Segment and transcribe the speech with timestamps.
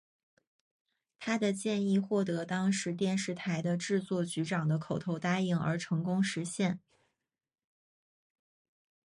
[1.19, 6.79] 他的建议获得当时电视台的制作局长的口头答应而成功实现。